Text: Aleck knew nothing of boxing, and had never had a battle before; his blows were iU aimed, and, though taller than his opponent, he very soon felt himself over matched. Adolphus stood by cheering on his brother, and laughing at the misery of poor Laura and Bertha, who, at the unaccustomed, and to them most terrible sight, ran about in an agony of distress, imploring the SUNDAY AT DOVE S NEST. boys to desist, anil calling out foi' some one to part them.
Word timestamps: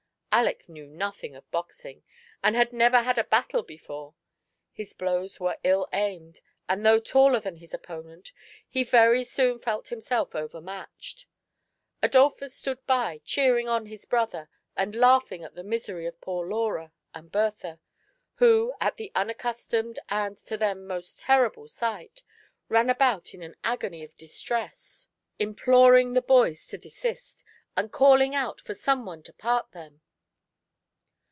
Aleck 0.33 0.69
knew 0.69 0.87
nothing 0.87 1.35
of 1.35 1.51
boxing, 1.51 2.03
and 2.41 2.55
had 2.55 2.71
never 2.71 3.01
had 3.01 3.17
a 3.17 3.23
battle 3.25 3.63
before; 3.63 4.15
his 4.71 4.93
blows 4.93 5.41
were 5.41 5.57
iU 5.65 5.85
aimed, 5.91 6.39
and, 6.69 6.85
though 6.85 7.01
taller 7.01 7.41
than 7.41 7.57
his 7.57 7.73
opponent, 7.73 8.31
he 8.69 8.81
very 8.81 9.25
soon 9.25 9.59
felt 9.59 9.89
himself 9.89 10.33
over 10.33 10.61
matched. 10.61 11.25
Adolphus 12.01 12.55
stood 12.55 12.79
by 12.85 13.19
cheering 13.25 13.67
on 13.67 13.87
his 13.87 14.05
brother, 14.05 14.47
and 14.77 14.95
laughing 14.95 15.43
at 15.43 15.53
the 15.55 15.65
misery 15.65 16.05
of 16.05 16.21
poor 16.21 16.47
Laura 16.47 16.93
and 17.13 17.29
Bertha, 17.29 17.81
who, 18.35 18.73
at 18.79 18.95
the 18.95 19.11
unaccustomed, 19.13 19.99
and 20.07 20.37
to 20.37 20.55
them 20.55 20.87
most 20.87 21.19
terrible 21.19 21.67
sight, 21.67 22.23
ran 22.69 22.89
about 22.89 23.33
in 23.33 23.41
an 23.43 23.57
agony 23.65 24.01
of 24.01 24.15
distress, 24.15 25.09
imploring 25.39 26.13
the 26.13 26.19
SUNDAY 26.19 26.19
AT 26.19 26.21
DOVE 26.21 26.21
S 26.21 26.47
NEST. 26.53 26.55
boys 26.55 26.67
to 26.67 26.77
desist, 26.77 27.43
anil 27.75 27.91
calling 27.91 28.33
out 28.33 28.61
foi' 28.61 28.71
some 28.71 29.05
one 29.05 29.21
to 29.23 29.33
part 29.33 29.73
them. 29.73 29.99